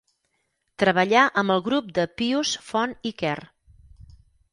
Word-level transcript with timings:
Treballà 0.83 1.25
amb 1.41 1.53
el 1.55 1.61
grup 1.67 1.91
de 1.97 2.05
Pius 2.21 2.53
Font 2.71 2.97
i 3.11 3.13
Quer. 3.21 3.35